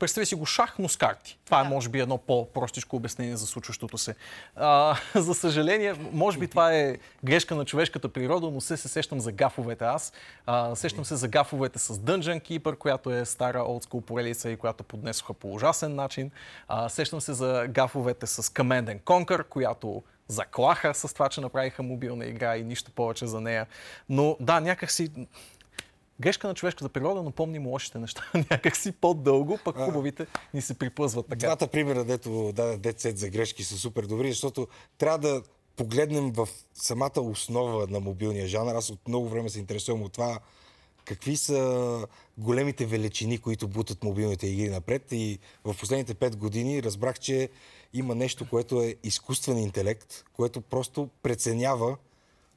Представи 0.00 0.26
си 0.26 0.34
го 0.34 0.46
шах, 0.46 0.74
но 0.78 0.88
с 0.88 0.96
карти. 0.96 1.38
Това 1.44 1.60
е, 1.60 1.64
може 1.64 1.88
би, 1.88 2.00
едно 2.00 2.18
по-простичко 2.18 2.96
обяснение 2.96 3.36
за 3.36 3.46
случващото 3.46 3.98
се. 3.98 4.14
А, 4.56 4.96
за 5.14 5.34
съжаление, 5.34 5.94
може 6.12 6.38
би 6.38 6.48
това 6.48 6.74
е 6.74 6.96
грешка 7.24 7.54
на 7.54 7.64
човешката 7.64 8.08
природа, 8.08 8.50
но 8.50 8.60
се, 8.60 8.76
се 8.76 8.88
сещам 8.88 9.20
за 9.20 9.32
гафовете 9.32 9.84
аз. 9.84 10.12
А, 10.46 10.74
сещам 10.74 11.04
се 11.04 11.16
за 11.16 11.28
гафовете 11.28 11.78
с 11.78 11.94
Dungeon 11.94 12.42
Keeper, 12.42 12.78
която 12.78 13.10
е 13.10 13.24
стара 13.24 13.64
олдскул 13.64 14.00
поредица 14.00 14.50
и 14.50 14.56
която 14.56 14.84
поднесоха 14.84 15.34
по 15.34 15.54
ужасен 15.54 15.94
начин. 15.94 16.30
А, 16.68 16.88
сещам 16.88 17.20
се 17.20 17.32
за 17.32 17.66
гафовете 17.68 18.26
с 18.26 18.42
Command 18.42 18.84
and 18.84 19.00
Conquer, 19.00 19.44
която 19.44 20.02
заклаха 20.28 20.94
с 20.94 21.14
това, 21.14 21.28
че 21.28 21.40
направиха 21.40 21.82
мобилна 21.82 22.26
игра 22.26 22.56
и 22.56 22.64
нищо 22.64 22.90
повече 22.90 23.26
за 23.26 23.40
нея. 23.40 23.66
Но 24.08 24.36
да, 24.40 24.60
някакси 24.60 25.10
Грешка 26.20 26.48
на 26.48 26.54
човешката 26.54 26.88
природа, 26.88 27.22
но 27.22 27.30
помним 27.30 27.66
лошите 27.66 27.98
неща 27.98 28.24
някакси 28.50 28.92
по-дълго, 28.92 29.58
пък 29.64 29.76
хубавите 29.76 30.26
ни 30.54 30.62
се 30.62 30.74
приплъзват 30.74 31.26
така. 31.26 31.46
Двата 31.46 31.66
примера, 31.66 32.04
дето 32.04 32.52
даде 32.52 32.76
децет 32.76 33.18
за 33.18 33.28
грешки, 33.28 33.64
са 33.64 33.78
супер 33.78 34.04
добри, 34.04 34.28
защото 34.28 34.68
трябва 34.98 35.18
да 35.18 35.42
погледнем 35.76 36.32
в 36.32 36.48
самата 36.74 37.20
основа 37.20 37.86
на 37.86 38.00
мобилния 38.00 38.46
жанр. 38.46 38.74
Аз 38.74 38.90
от 38.90 39.08
много 39.08 39.28
време 39.28 39.48
се 39.48 39.58
интересувам 39.58 40.02
от 40.02 40.12
това 40.12 40.38
какви 41.04 41.36
са 41.36 42.06
големите 42.38 42.86
величини, 42.86 43.38
които 43.38 43.68
бутат 43.68 44.04
мобилните 44.04 44.46
игри 44.46 44.68
напред. 44.68 45.12
И 45.12 45.38
в 45.64 45.74
последните 45.80 46.14
пет 46.14 46.36
години 46.36 46.82
разбрах, 46.82 47.18
че 47.18 47.48
има 47.92 48.14
нещо, 48.14 48.48
което 48.48 48.82
е 48.82 48.96
изкуствен 49.02 49.58
интелект, 49.58 50.24
което 50.32 50.60
просто 50.60 51.08
преценява 51.22 51.96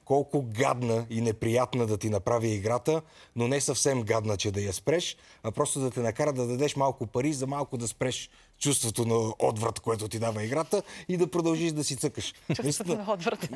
колко 0.06 0.42
гадна 0.44 1.06
и 1.10 1.22
неприятна 1.22 1.86
да 1.86 1.98
ти 1.98 2.10
направи 2.10 2.48
играта, 2.48 3.02
но 3.36 3.48
не 3.48 3.62
съвсем 3.62 4.04
гадна, 4.04 4.38
че 4.38 4.52
да 4.52 4.62
я 4.62 4.74
спреш, 4.74 5.18
а 5.44 5.52
просто 5.52 5.80
да 5.80 5.92
те 5.92 6.00
накара 6.00 6.34
да 6.34 6.48
дадеш 6.48 6.76
малко 6.76 7.08
пари, 7.08 7.34
за 7.34 7.48
малко 7.48 7.78
да 7.78 7.88
спреш 7.88 8.30
чувството 8.60 9.06
на 9.06 9.34
отврат, 9.40 9.80
което 9.80 10.08
ти 10.08 10.20
дава 10.20 10.44
играта 10.44 10.84
и 11.10 11.18
да 11.18 11.28
продължиш 11.28 11.72
да 11.72 11.84
си 11.84 11.96
цъкаш. 11.96 12.34
Наистина, 12.64 12.96
на 12.98 13.14
отврат. 13.14 13.50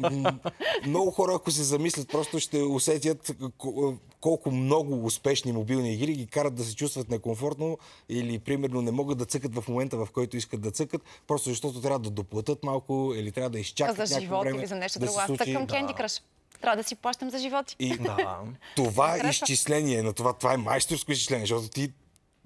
много 0.86 1.12
хора, 1.12 1.32
ако 1.36 1.52
се 1.52 1.64
замислят, 1.64 2.10
просто 2.10 2.40
ще 2.40 2.62
усетят 2.62 3.28
ко- 3.58 3.98
колко 4.22 4.52
много 4.52 5.06
успешни 5.06 5.52
мобилни 5.52 5.94
игри 5.94 6.14
ги 6.14 6.28
карат 6.28 6.56
да 6.56 6.64
се 6.64 6.76
чувстват 6.76 7.10
некомфортно 7.10 7.78
или, 8.10 8.40
примерно, 8.40 8.82
не 8.82 8.92
могат 8.92 9.18
да 9.18 9.26
цъкат 9.26 9.56
в 9.56 9.68
момента, 9.68 9.98
в 9.98 10.08
който 10.14 10.38
искат 10.38 10.62
да 10.62 10.72
цъкат, 10.72 11.02
просто 11.28 11.50
защото 11.50 11.82
трябва 11.82 12.00
да 12.00 12.10
доплатят 12.10 12.64
малко 12.64 13.14
или 13.16 13.32
трябва 13.32 13.50
да 13.50 13.60
изчакат 13.60 14.08
за 14.08 14.20
живот 14.20 14.42
време 14.44 14.58
или 14.60 14.68
за 14.68 14.76
нещо 14.76 15.00
да 15.00 15.06
друго. 15.06 15.16
се 15.16 15.22
Аз 15.22 15.28
случи. 15.28 15.44
цъкам 15.46 15.66
Да. 15.66 15.74
Candy 15.74 16.00
Crush. 16.00 16.22
Трябва 16.62 16.78
да 16.78 16.84
си 16.84 16.96
плащам 16.96 17.30
за 17.30 17.40
животи. 17.40 17.76
И 17.80 17.98
Да. 17.98 18.40
това 18.76 19.18
изчисление 19.30 20.04
на 20.04 20.14
това, 20.14 20.34
това 20.34 20.54
е 20.54 20.58
майсторско 20.58 21.12
изчисление, 21.12 21.46
защото 21.46 21.70
ти 21.70 21.92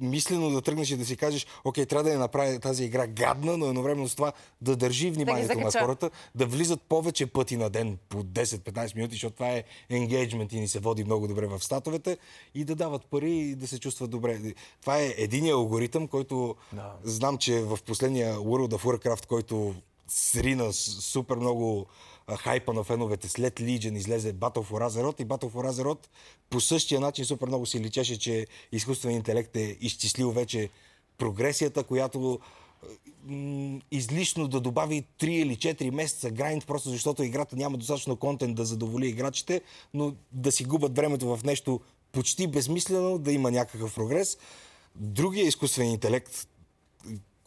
мислено 0.01 0.49
да 0.49 0.61
тръгнеш 0.61 0.91
и 0.91 0.97
да 0.97 1.05
си 1.05 1.17
кажеш, 1.17 1.47
окей, 1.63 1.85
трябва 1.85 2.03
да 2.03 2.09
я 2.09 2.19
направя 2.19 2.59
тази 2.59 2.83
игра 2.83 3.07
гадна, 3.07 3.57
но 3.57 3.67
едновременно 3.67 4.09
с 4.09 4.15
това 4.15 4.31
да 4.61 4.75
държи 4.75 5.11
вниманието 5.11 5.59
на 5.59 5.65
закача. 5.71 5.85
хората, 5.85 6.09
да 6.35 6.45
влизат 6.45 6.81
повече 6.81 7.25
пъти 7.25 7.57
на 7.57 7.69
ден 7.69 7.97
по 8.09 8.23
10-15 8.23 8.95
минути, 8.95 9.15
защото 9.15 9.33
това 9.33 9.49
е 9.49 9.63
енгейджмент 9.89 10.53
и 10.53 10.59
ни 10.59 10.67
се 10.67 10.79
води 10.79 11.03
много 11.03 11.27
добре 11.27 11.47
в 11.47 11.59
статовете 11.63 12.17
и 12.55 12.63
да 12.63 12.75
дават 12.75 13.05
пари 13.05 13.31
и 13.31 13.55
да 13.55 13.67
се 13.67 13.79
чувстват 13.79 14.09
добре. 14.09 14.39
Това 14.81 14.99
е 14.99 15.13
единия 15.17 15.55
алгоритъм, 15.55 16.07
който 16.07 16.55
Да. 16.73 16.93
знам, 17.03 17.37
че 17.37 17.59
в 17.61 17.79
последния 17.85 18.35
World 18.35 18.75
of 18.75 18.83
Warcraft, 18.83 19.25
който 19.25 19.75
срина 20.11 20.73
супер 20.73 21.35
много 21.35 21.85
хайпа 22.37 22.73
на 22.73 22.83
феновете. 22.83 23.29
След 23.29 23.59
Legion 23.59 23.97
излезе 23.97 24.33
Battle 24.33 24.69
for 24.69 24.89
Azeroth 24.89 25.21
и 25.21 25.25
Battle 25.25 25.51
for 25.51 25.71
Azeroth 25.71 26.07
по 26.49 26.61
същия 26.61 26.99
начин 26.99 27.25
супер 27.25 27.47
много 27.47 27.65
си 27.65 27.79
личеше, 27.79 28.19
че 28.19 28.47
изкуственият 28.71 29.19
интелект 29.19 29.55
е 29.55 29.77
изчислил 29.81 30.31
вече 30.31 30.69
прогресията, 31.17 31.83
която 31.83 32.39
излишно 33.91 34.47
да 34.47 34.59
добави 34.59 35.05
3 35.19 35.27
или 35.27 35.55
4 35.55 35.89
месеца 35.89 36.31
грайнд, 36.31 36.67
просто 36.67 36.89
защото 36.89 37.23
играта 37.23 37.55
няма 37.55 37.77
достатъчно 37.77 38.15
контент 38.15 38.55
да 38.55 38.65
задоволи 38.65 39.07
играчите, 39.07 39.61
но 39.93 40.13
да 40.31 40.51
си 40.51 40.63
губят 40.63 40.95
времето 40.95 41.35
в 41.35 41.43
нещо 41.43 41.79
почти 42.11 42.47
безмислено, 42.47 43.17
да 43.17 43.31
има 43.31 43.51
някакъв 43.51 43.95
прогрес. 43.95 44.37
Другия 44.95 45.47
изкуствен 45.47 45.91
интелект, 45.91 46.47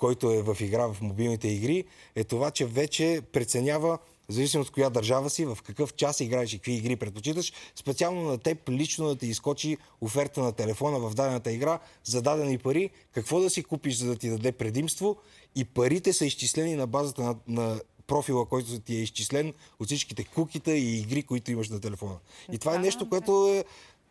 който 0.04 0.30
е 0.30 0.42
в 0.42 0.56
игра 0.60 0.86
в 0.86 1.00
мобилните 1.00 1.48
игри, 1.48 1.84
е 2.16 2.24
това, 2.24 2.50
че 2.50 2.66
вече 2.66 3.20
преценява 3.32 3.98
в 4.28 4.32
зависимост 4.32 4.68
от 4.68 4.74
коя 4.74 4.90
държава 4.90 5.30
си, 5.30 5.44
в 5.44 5.58
какъв 5.64 5.94
час 5.94 6.20
играеш 6.20 6.52
и 6.52 6.58
какви 6.58 6.72
игри 6.72 6.96
предпочиташ, 6.96 7.52
специално 7.76 8.22
на 8.22 8.38
теб 8.38 8.68
лично 8.68 9.06
да 9.06 9.16
ти 9.16 9.26
изкочи 9.26 9.76
оферта 10.00 10.40
на 10.40 10.52
телефона 10.52 10.98
в 10.98 11.14
дадената 11.14 11.52
игра 11.52 11.78
за 12.04 12.22
дадени 12.22 12.58
пари, 12.58 12.90
какво 13.12 13.40
да 13.40 13.50
си 13.50 13.62
купиш, 13.62 13.96
за 13.96 14.06
да 14.06 14.16
ти 14.16 14.30
даде 14.30 14.52
предимство 14.52 15.16
и 15.56 15.64
парите 15.64 16.12
са 16.12 16.26
изчислени 16.26 16.74
на 16.74 16.86
базата 16.86 17.22
на, 17.22 17.36
на 17.48 17.80
профила, 18.06 18.46
който 18.46 18.80
ти 18.80 18.96
е 18.96 19.02
изчислен 19.02 19.54
от 19.80 19.86
всичките 19.86 20.24
кукита 20.24 20.72
и 20.72 20.98
игри, 20.98 21.22
които 21.22 21.52
имаш 21.52 21.68
на 21.68 21.80
телефона. 21.80 22.16
И 22.52 22.58
това 22.58 22.74
е 22.74 22.78
нещо, 22.78 23.08
което 23.08 23.48
е 23.48 23.64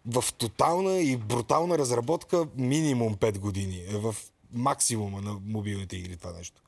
в 0.05 0.33
тотална 0.37 0.99
и 0.99 1.17
брутална 1.17 1.77
разработка 1.77 2.47
минимум 2.57 3.15
5 3.15 3.39
години. 3.39 3.85
Е 3.89 3.97
в 3.97 4.15
максимума 4.53 5.21
на 5.21 5.39
мобилните 5.45 5.97
игри 5.97 6.17
това 6.17 6.31
нещо. 6.33 6.61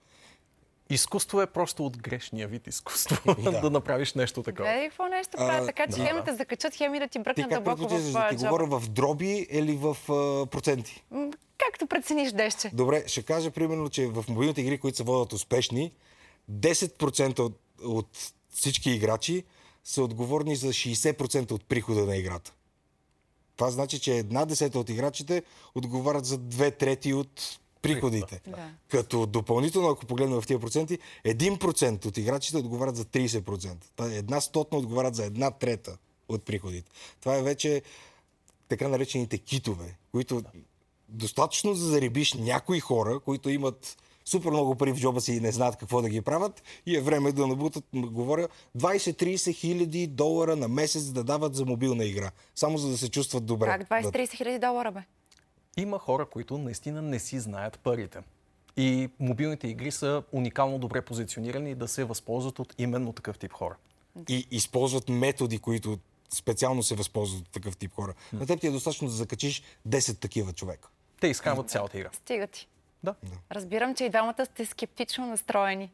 Изкуство 0.90 1.42
е 1.42 1.48
просто 1.48 1.86
от 1.86 1.98
грешния 1.98 2.48
вид 2.48 2.68
изкуство. 2.68 3.36
да. 3.44 3.62
да 3.62 3.70
направиш 3.70 4.14
нещо 4.14 4.44
такова. 4.44 4.70
Гледай 4.70 4.90
какво 4.90 5.08
нещо 5.08 5.38
правят, 5.38 5.66
така 5.66 5.88
че 5.88 5.98
да. 5.98 6.06
хеми 6.06 6.22
закачат, 6.38 6.76
хеми 6.76 7.00
да 7.00 7.08
ти 7.08 7.20
бръкнат 7.20 7.50
дълбоко 7.50 7.78
в 7.78 7.88
предпочиташ 7.88 8.12
да 8.12 8.30
ти 8.30 8.36
говоря 8.36 8.66
в 8.66 8.90
дроби 8.90 9.48
или 9.50 9.76
в 9.76 9.98
а, 10.10 10.46
проценти? 10.46 11.04
Както 11.58 11.88
прецениш, 11.88 12.32
Дещче. 12.32 12.72
Добре, 12.74 13.04
ще 13.08 13.24
кажа 13.24 13.52
примерно, 13.52 13.90
че 13.90 14.08
в 14.08 14.26
мобилните 14.30 14.62
игри, 14.62 14.78
които 14.78 14.98
се 14.98 15.04
водят 15.04 15.34
успешни, 15.34 15.92
10% 16.52 17.40
от, 17.40 17.60
от 17.84 18.34
всички 18.50 18.92
играчи 18.92 19.44
са 19.84 20.04
отговорни 20.04 20.56
за 20.56 20.68
60% 20.68 21.52
от 21.52 21.66
прихода 21.66 22.06
на 22.06 22.18
играта. 22.18 22.54
Това 23.56 23.72
значи, 23.72 24.00
че 24.00 24.18
една 24.18 24.46
десета 24.46 24.80
от 24.80 24.90
играчите 24.90 25.44
отговарят 25.76 26.26
за 26.26 26.38
две 26.38 26.72
трети 26.72 27.14
от 27.14 27.60
приходите. 27.94 28.42
Да. 28.48 28.70
Като 28.90 29.26
допълнително, 29.26 29.90
ако 29.90 30.06
погледнем 30.06 30.42
в 30.42 30.48
тия 30.48 30.60
проценти, 30.60 31.00
1% 31.26 32.06
от 32.06 32.18
играчите 32.18 32.58
отговарят 32.58 32.96
за 32.96 33.06
30%. 33.06 33.76
Та 33.96 34.14
Една 34.14 34.42
стотна 34.42 34.78
отговарят 34.78 35.16
за 35.16 35.26
една 35.26 35.52
трета 35.52 35.98
от 36.30 36.44
приходите. 36.44 36.92
Това 37.20 37.38
е 37.38 37.44
вече 37.44 37.82
така 38.68 38.88
наречените 38.88 39.38
китове, 39.38 39.98
които 40.12 40.44
достатъчно 41.10 41.74
за 41.74 41.86
да 41.86 41.92
зарибиш 41.92 42.34
някои 42.34 42.80
хора, 42.80 43.20
които 43.20 43.50
имат 43.50 43.98
супер 44.26 44.50
много 44.50 44.76
пари 44.76 44.92
в 44.92 45.00
джоба 45.00 45.22
си 45.22 45.34
и 45.34 45.40
не 45.40 45.52
знаят 45.52 45.76
какво 45.76 46.02
да 46.02 46.10
ги 46.10 46.22
правят 46.22 46.64
и 46.86 46.98
е 46.98 47.02
време 47.02 47.32
да 47.32 47.48
набутат, 47.48 47.86
говоря, 47.94 48.48
20-30 48.78 49.56
хиляди 49.56 50.08
долара 50.08 50.56
на 50.56 50.68
месец 50.68 51.04
да 51.04 51.24
дават 51.24 51.56
за 51.56 51.66
мобилна 51.66 52.06
игра. 52.06 52.32
Само 52.56 52.78
за 52.78 52.90
да 52.90 52.98
се 52.98 53.10
чувстват 53.10 53.46
добре. 53.46 53.68
Как 53.68 53.90
20-30 53.90 54.38
хиляди 54.38 54.60
долара, 54.60 54.92
бе? 54.92 55.00
Има 55.78 56.00
хора, 56.00 56.26
които 56.26 56.58
наистина 56.58 57.02
не 57.02 57.20
си 57.20 57.40
знаят 57.40 57.80
парите. 57.80 58.20
И 58.78 59.10
мобилните 59.20 59.68
игри 59.68 59.92
са 59.92 60.24
уникално 60.32 60.80
добре 60.80 61.02
позиционирани 61.02 61.76
да 61.76 61.88
се 61.88 62.04
възползват 62.04 62.60
от 62.60 62.76
именно 62.78 63.14
такъв 63.14 63.38
тип 63.38 63.54
хора. 63.54 63.76
и 64.30 64.48
използват 64.52 65.10
методи, 65.10 65.60
които 65.60 66.00
специално 66.30 66.84
се 66.84 66.96
възползват 66.96 67.42
от 67.42 67.50
такъв 67.50 67.78
тип 67.78 67.94
хора. 67.94 68.14
На 68.34 68.46
теб 68.46 68.62
ти 68.62 68.68
е 68.68 68.72
достатъчно 68.72 69.08
да 69.08 69.14
закачиш 69.14 69.64
10 69.88 70.20
такива 70.20 70.54
човека. 70.54 70.90
Те 71.20 71.28
изкарват 71.28 71.70
цялата 71.70 71.98
игра. 71.98 72.10
Стига 72.14 72.48
ти. 72.48 72.68
Да. 73.04 73.16
Разбирам, 73.52 73.96
че 73.96 74.04
и 74.06 74.10
двамата 74.10 74.46
сте 74.46 74.66
скептично 74.66 75.28
настроени 75.28 75.92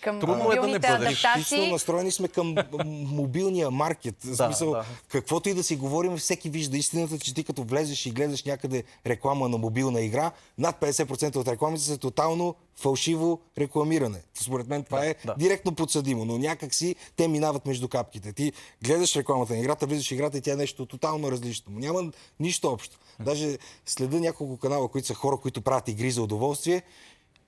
към 0.00 0.20
Трудно 0.20 0.52
е 0.52 0.56
да 0.56 0.66
не 0.66 0.78
бъдеш. 0.78 1.10
Лично 1.10 1.30
адаптации. 1.30 1.72
настроени 1.72 2.10
сме 2.12 2.28
към 2.28 2.54
мобилния 2.86 3.70
маркет. 3.70 4.14
В 4.24 4.36
Да, 4.36 4.46
смисъл, 4.46 4.70
да. 4.70 4.84
каквото 5.08 5.48
и 5.48 5.54
да 5.54 5.62
си 5.62 5.76
говорим, 5.76 6.16
всеки 6.16 6.50
вижда 6.50 6.76
истината, 6.76 7.18
че 7.18 7.34
ти 7.34 7.44
като 7.44 7.62
влезеш 7.62 8.06
и 8.06 8.10
гледаш 8.10 8.44
някъде 8.44 8.84
реклама 9.06 9.48
на 9.48 9.58
мобилна 9.58 10.00
игра, 10.00 10.30
над 10.58 10.80
50% 10.80 11.36
от 11.36 11.48
рекламите 11.48 11.84
са 11.84 11.98
тотално 11.98 12.54
фалшиво 12.76 13.40
рекламиране. 13.58 14.18
Според 14.34 14.68
мен 14.68 14.84
това 14.84 14.98
Да, 14.98 15.06
е 15.06 15.14
да. 15.24 15.34
директно 15.38 15.74
подсъдимо, 15.74 16.24
но 16.24 16.38
някак 16.38 16.74
си 16.74 16.94
те 17.16 17.28
минават 17.28 17.66
между 17.66 17.88
капките. 17.88 18.32
Ти 18.32 18.52
гледаш 18.84 19.16
рекламата 19.16 19.52
на 19.52 19.58
играта, 19.58 19.86
влизаш 19.86 20.10
играта 20.10 20.38
и 20.38 20.40
тя 20.40 20.52
е 20.52 20.56
нещо 20.56 20.86
тотално 20.86 21.32
различно. 21.32 21.66
Но 21.70 21.78
няма 21.80 22.12
нищо 22.40 22.68
общо. 22.68 22.98
Даже 23.20 23.58
следа 23.86 24.20
няколко 24.20 24.56
канала, 24.56 24.88
които 24.88 25.06
са 25.08 25.14
хора, 25.14 25.36
които 25.36 25.62
правят 25.62 25.88
игри 25.88 26.10
за 26.10 26.22
удоволствие 26.22 26.82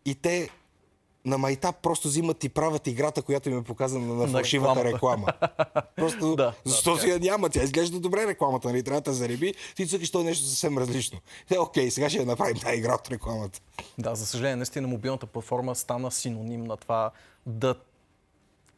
и 0.05 0.14
те 0.14 0.49
на 1.28 1.38
майтап 1.38 1.76
просто 1.82 2.08
взимат 2.08 2.44
и 2.44 2.49
правят 2.49 2.87
играта, 2.87 3.23
която 3.23 3.50
им 3.50 3.58
е 3.58 3.62
показана 3.62 4.14
на 4.14 4.28
фалшивата 4.28 4.85
реклама. 4.85 5.26
Просто 5.97 6.37
Да, 6.37 6.52
защото 6.64 7.06
я 7.06 7.18
няма. 7.18 7.49
Тя 7.49 7.62
изглежда 7.62 8.00
добре 8.00 8.26
рекламата, 8.26 8.68
нали? 8.68 8.82
Трябва 8.82 9.00
да 9.00 9.12
зареби. 9.12 9.54
Ти 9.76 9.88
цъкаш 9.88 10.11
то 10.11 10.20
е 10.20 10.25
нещо 10.25 10.47
съвсем 10.47 10.78
различно. 10.78 11.18
Те, 11.49 11.58
окей, 11.58 11.90
сега 11.90 12.08
ще 12.08 12.18
я 12.18 12.26
направим 12.26 12.56
тази 12.56 12.76
игра 12.76 12.94
от 12.94 13.11
рекламата. 13.11 13.61
Да, 13.99 14.14
за 14.14 14.26
съжаление, 14.26 14.56
наистина 14.56 14.88
мобилната 14.88 15.26
платформа 15.26 15.75
стана 15.75 16.11
синоним 16.11 16.64
на 16.64 16.76
това 16.76 17.11
да 17.47 17.75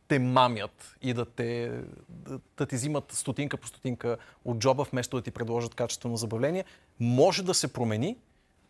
те 0.09 0.19
мамят 0.19 0.97
и 1.03 1.15
да 1.15 1.25
те, 1.25 1.71
да, 2.09 2.41
да 2.57 2.67
ти 2.67 2.75
взимат 2.75 3.13
стотинка 3.13 3.57
по 3.57 3.67
стотинка 3.67 4.17
от 4.45 4.59
джоба, 4.59 4.87
вместо 4.93 5.17
да 5.17 5.23
ти 5.23 5.31
предложат 5.31 5.75
качествено 5.75 6.17
забавление. 6.17 6.65
Може 7.01 7.43
да 7.43 7.55
се 7.55 7.73
промени, 7.73 8.17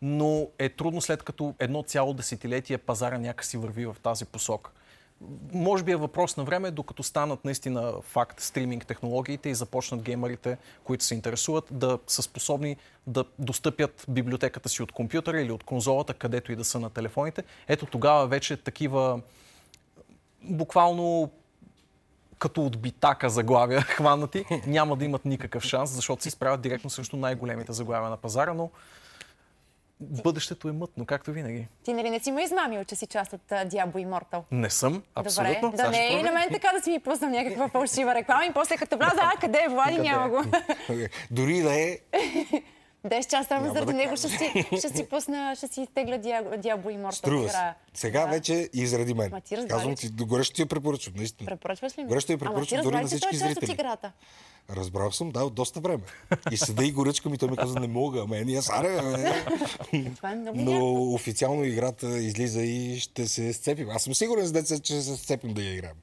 но 0.01 0.47
е 0.59 0.69
трудно 0.69 1.01
след 1.01 1.23
като 1.23 1.55
едно 1.59 1.83
цяло 1.83 2.13
десетилетие 2.13 2.77
пазара 2.77 3.17
някакси 3.17 3.57
върви 3.57 3.85
в 3.85 3.95
тази 4.03 4.25
посока. 4.25 4.71
Може 5.53 5.83
би 5.83 5.91
е 5.91 5.95
въпрос 5.95 6.37
на 6.37 6.43
време, 6.43 6.71
докато 6.71 7.03
станат 7.03 7.45
наистина 7.45 7.93
факт 8.01 8.39
стриминг 8.39 8.85
технологиите 8.85 9.49
и 9.49 9.55
започнат 9.55 10.01
геймерите, 10.01 10.57
които 10.83 11.03
се 11.03 11.15
интересуват, 11.15 11.65
да 11.71 11.99
са 12.07 12.21
способни 12.21 12.77
да 13.07 13.25
достъпят 13.39 14.05
библиотеката 14.09 14.69
си 14.69 14.83
от 14.83 14.91
компютъра 14.91 15.41
или 15.41 15.51
от 15.51 15.63
конзолата, 15.63 16.13
където 16.13 16.51
и 16.51 16.55
да 16.55 16.63
са 16.63 16.79
на 16.79 16.89
телефоните. 16.89 17.43
Ето 17.67 17.85
тогава 17.85 18.27
вече 18.27 18.57
такива 18.57 19.21
буквално 20.43 21.31
като 22.39 22.65
от 22.65 22.77
битака 22.77 23.29
заглавия 23.29 23.81
хванати, 23.81 24.45
няма 24.67 24.95
да 24.95 25.05
имат 25.05 25.25
никакъв 25.25 25.63
шанс, 25.63 25.89
защото 25.89 26.23
се 26.23 26.29
изправят 26.29 26.61
директно 26.61 26.89
срещу 26.89 27.17
най-големите 27.17 27.73
заглавия 27.73 28.09
на 28.09 28.17
пазара, 28.17 28.53
но 28.53 28.69
бъдещето 30.01 30.69
е 30.69 30.71
мътно, 30.71 31.05
както 31.05 31.31
винаги. 31.31 31.67
Ти 31.83 31.93
нали 31.93 32.09
не 32.09 32.19
си 32.19 32.31
ме 32.31 32.43
измамил, 32.43 32.83
че 32.83 32.95
си 32.95 33.07
част 33.07 33.33
от 33.33 33.41
uh, 33.49 33.67
Diablo 33.67 34.07
Immortal? 34.07 34.43
Не 34.51 34.69
съм, 34.69 35.03
абсолютно. 35.15 35.61
Добре, 35.61 35.77
да 35.77 35.83
ще 35.83 35.91
не 35.91 36.07
е 36.07 36.19
и 36.19 36.23
на 36.23 36.31
мен 36.31 36.49
така 36.51 36.67
да 36.77 36.83
си 36.83 36.91
ми 36.91 36.99
пуснам 36.99 37.31
някаква 37.31 37.67
фалшива 37.67 38.15
реклама 38.15 38.45
и 38.45 38.53
после 38.53 38.77
като 38.77 38.97
вляза, 38.97 39.21
а 39.21 39.39
къде 39.39 39.63
е 39.65 39.69
Влади, 39.69 39.97
няма 39.97 40.29
го. 40.29 40.43
Дори 41.31 41.61
да 41.61 41.79
е, 41.81 41.97
10 43.03 43.21
часа 43.21 43.43
само 43.43 43.61
Няма 43.61 43.73
заради 43.73 43.91
да 43.91 43.97
него 43.97 44.17
ще 44.17 44.29
си, 44.29 44.51
ще 44.77 44.89
си 44.89 45.05
пусна, 45.05 45.55
ще 45.55 45.67
си 45.67 45.81
изтегля 45.81 46.13
Diablo 46.13 46.57
Diablo 46.57 46.85
Immortal. 46.97 47.11
струва 47.11 47.45
играя. 47.45 47.75
Сега 47.93 48.21
Да. 48.21 48.27
вече 48.27 48.69
и 48.73 48.87
заради 48.87 49.13
мен. 49.13 49.31
Ма 49.31 49.41
ти 49.41 49.55
Казвам 49.69 49.95
ти, 49.95 50.09
горещо 50.09 50.55
ти 50.55 50.61
я 50.61 50.65
препоръчвам, 50.65 51.13
наистина. 51.17 51.47
Препоръчваш 51.47 51.97
ли 51.97 52.01
ми? 52.01 52.07
Горещо 52.07 52.31
я 52.31 52.35
Ама 52.35 52.39
ти 52.39 52.45
препоръчвам 52.45 52.81
дори 52.83 52.95
на 52.95 53.07
всички 53.07 53.27
е 53.27 53.31
част 53.31 53.43
от 53.43 53.53
зрители. 53.53 53.71
играта. 53.71 54.11
Разбрал 54.69 55.11
съм, 55.11 55.31
да, 55.31 55.43
от 55.43 55.53
доста 55.53 55.79
време. 55.79 56.03
И 56.51 56.57
седа 56.57 56.83
и 56.83 56.91
горъчкам 56.91 57.33
и 57.33 57.37
той 57.37 57.49
ми 57.49 57.57
каза, 57.57 57.79
не 57.79 57.87
мога, 57.87 58.21
ама 58.21 58.35
ние 58.37 58.61
саре, 58.61 59.01
бе. 59.01 59.33
Това 60.11 60.31
е 60.31 60.35
много 60.35 60.61
Но 60.61 60.71
яко. 60.71 61.13
официално 61.13 61.63
играта 61.63 62.07
излиза 62.09 62.61
и 62.61 62.99
ще 62.99 63.27
се 63.27 63.53
сцепим. 63.53 63.89
Аз 63.89 64.03
съм 64.03 64.15
сигурен 64.15 64.45
с 64.45 64.51
деца, 64.51 64.75
че 64.75 64.93
ще 64.93 65.01
се 65.01 65.17
сцепим 65.17 65.53
да 65.53 65.61
я 65.61 65.73
играем. 65.73 65.95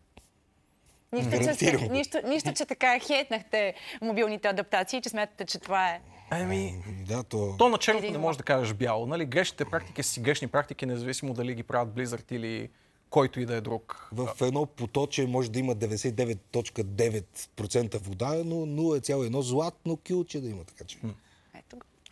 Нищо, 1.13 1.31
че, 1.59 1.73
нищо, 1.91 2.19
нищо, 2.25 2.53
че 2.53 2.65
така 2.65 2.99
хейтнахте 2.99 3.75
мобилните 4.03 4.49
адаптации, 4.49 5.01
че 5.01 5.09
смятате, 5.09 5.45
че 5.45 5.59
това 5.59 5.89
е. 5.89 6.01
Ами, 6.31 6.75
Да, 7.09 7.23
то... 7.23 7.55
то 7.59 7.69
на 7.69 7.79
черното 7.79 8.05
Един 8.05 8.13
не 8.13 8.19
можеш 8.19 8.37
да 8.37 8.45
кажеш 8.45 8.75
бяло. 8.75 9.07
Нали? 9.07 9.25
Грешните 9.25 9.65
практики 9.65 10.03
си 10.03 10.21
грешни 10.21 10.49
практики, 10.49 10.87
независимо 10.87 11.35
дали 11.35 11.55
ги 11.55 11.63
правят 11.63 11.95
Blizzard 11.95 12.33
или 12.33 12.69
който 13.11 13.41
и 13.41 13.47
да 13.47 13.55
е 13.55 13.61
друг. 13.61 14.09
В 14.13 14.29
едно 14.43 14.67
поточе 14.67 15.27
може 15.27 15.51
да 15.51 15.59
има 15.59 15.77
99.9% 15.77 17.99
вода, 17.99 18.43
но 18.45 18.55
0,1 18.55 19.41
златно 19.41 19.99
кюлче 20.09 20.41
да 20.41 20.49
има. 20.49 20.65
Така 20.65 20.85
че. 20.85 20.99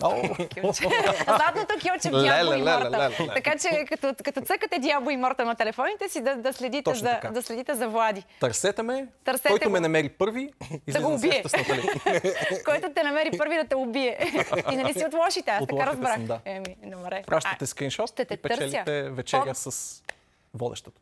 Кюлче. 0.01 0.89
Златното 1.27 1.75
кюлче 1.75 2.09
в 2.09 2.13
леле, 2.13 2.55
Immortal. 2.55 2.91
леле. 3.21 3.35
Така 3.35 3.53
че 3.53 3.85
като, 3.85 4.15
като 4.25 4.41
цъкате 4.41 4.77
Diablo 4.77 5.05
Immortal 5.11 5.43
на 5.43 5.55
телефоните 5.55 6.09
си, 6.09 6.21
да, 6.21 6.37
да, 6.37 6.53
следите, 6.53 6.95
за, 6.95 7.21
да 7.33 7.43
следите 7.43 7.75
за 7.75 7.89
Влади. 7.89 8.25
Търсете 8.41 8.83
ме, 8.83 9.07
Търсете 9.25 9.49
който 9.49 9.65
го. 9.65 9.73
ме 9.73 9.81
намери 9.81 10.09
първи, 10.09 10.53
Да 10.89 11.01
го 11.01 11.15
убие. 11.15 11.43
Който 12.65 12.93
те 12.95 13.03
намери 13.03 13.39
първи 13.39 13.57
да 13.57 13.65
те 13.65 13.77
убие. 13.77 14.19
И 14.73 14.77
нали 14.77 14.93
си 14.93 15.05
от 15.05 15.15
лошите, 15.15 15.51
аз 15.51 15.63
От 15.63 15.69
така 15.69 15.87
разбрах. 15.87 16.15
съм, 16.15 16.27
да. 16.27 16.41
Еми, 16.45 16.77
добре. 16.85 17.23
Пращате 17.27 17.67
скриншот 17.67 18.11
ще 18.11 18.25
те 18.25 18.35
и 18.35 18.37
печелите 18.37 18.85
търся. 18.85 19.11
вечеря 19.11 19.51
О. 19.51 19.55
с 19.55 20.03
водещата. 20.55 21.01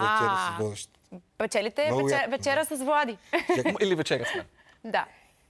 Вечера 0.00 0.30
А, 0.30 0.56
с 0.58 0.62
водещ. 0.62 0.90
печелите 1.38 1.90
вечера 2.28 2.64
с 2.64 2.76
Влади. 2.76 3.18
Или 3.80 3.94
вечеря 3.94 4.24
с 4.26 4.34
мен. 4.34 4.44
Да, 4.84 5.04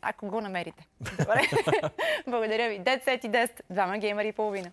ако 0.04 0.26
го 0.26 0.40
намерите. 0.40 0.86
Добре. 1.18 1.40
Благодаря 2.26 2.68
ви. 2.68 2.78
Дед, 2.78 3.04
сет 3.04 3.24
и 3.24 3.30
10. 3.30 3.60
Двама 3.70 3.98
геймери 3.98 4.28
и 4.28 4.32
половина. 4.32 4.70